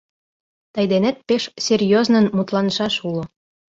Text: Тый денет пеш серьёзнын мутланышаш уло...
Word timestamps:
Тый 0.73 0.85
денет 0.91 1.17
пеш 1.27 1.43
серьёзнын 1.65 2.25
мутланышаш 2.35 2.95
уло... 3.07 3.23